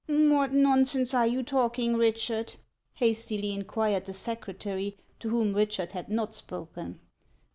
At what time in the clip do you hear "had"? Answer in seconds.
5.91-6.09